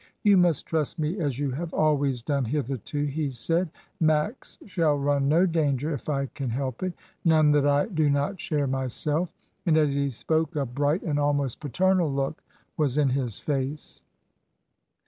[0.23, 3.69] "You must trust me as you have always done hitherto," he said.
[3.99, 6.93] "Max shall run no danger if I can help it—
[7.23, 9.31] none that I do not share myself,"
[9.63, 12.41] and as he spoke a bright and almost paternal look
[12.77, 14.01] was in his face.